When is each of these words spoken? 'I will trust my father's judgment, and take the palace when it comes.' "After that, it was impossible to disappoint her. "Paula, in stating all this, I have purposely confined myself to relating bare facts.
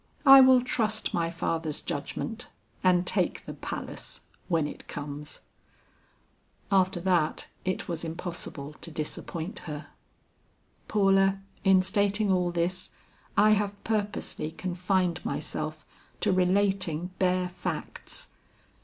'I 0.25 0.41
will 0.41 0.61
trust 0.63 1.13
my 1.13 1.29
father's 1.29 1.79
judgment, 1.79 2.47
and 2.83 3.05
take 3.05 3.45
the 3.45 3.53
palace 3.53 4.21
when 4.47 4.65
it 4.65 4.87
comes.' 4.87 5.41
"After 6.71 6.99
that, 7.01 7.45
it 7.65 7.87
was 7.87 8.03
impossible 8.03 8.73
to 8.81 8.89
disappoint 8.89 9.59
her. 9.69 9.89
"Paula, 10.87 11.37
in 11.63 11.83
stating 11.83 12.31
all 12.31 12.49
this, 12.49 12.89
I 13.37 13.51
have 13.51 13.75
purposely 13.83 14.49
confined 14.49 15.23
myself 15.23 15.85
to 16.21 16.31
relating 16.31 17.11
bare 17.19 17.47
facts. 17.47 18.29